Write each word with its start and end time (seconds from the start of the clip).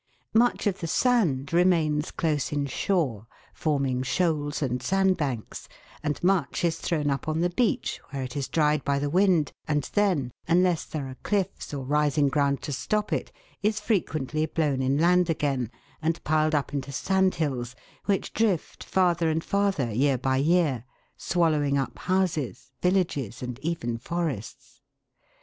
Much 0.33 0.65
of 0.65 0.79
the 0.79 0.87
sand 0.87 1.53
remains 1.53 2.09
close 2.09 2.51
in 2.51 2.65
shore, 2.65 3.27
forming 3.53 4.01
shoals 4.01 4.63
and 4.63 4.81
sand 4.81 5.15
banks, 5.15 5.69
and 6.01 6.23
much 6.23 6.65
is 6.65 6.79
thrown 6.79 7.11
up 7.11 7.27
on 7.27 7.41
the 7.41 7.51
beach, 7.51 8.01
where 8.09 8.23
it 8.23 8.35
is 8.35 8.47
dried 8.47 8.83
by 8.83 8.97
the 8.97 9.11
wind, 9.11 9.51
and 9.67 9.91
then, 9.93 10.31
unless 10.47 10.85
there 10.85 11.05
are 11.07 11.17
cliffs 11.21 11.71
or 11.71 11.85
rising 11.85 12.29
ground 12.29 12.63
to 12.63 12.71
stop 12.73 13.13
it, 13.13 13.31
is 13.61 13.79
frequently 13.79 14.47
blown 14.47 14.81
inland 14.81 15.29
again, 15.29 15.69
and 16.01 16.23
piled 16.23 16.55
up 16.55 16.73
into 16.73 16.91
sand 16.91 17.35
hills, 17.35 17.75
which 18.05 18.33
drift 18.33 18.83
farther 18.83 19.29
and 19.29 19.43
farther 19.43 19.91
year 19.93 20.17
by 20.17 20.37
year, 20.37 20.83
swallowing 21.15 21.77
up 21.77 21.99
houses, 21.99 22.71
villages, 22.81 23.43
and 23.43 23.59
even 23.59 23.99
forests. 23.99 24.81